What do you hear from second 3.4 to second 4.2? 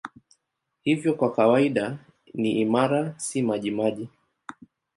majimaji.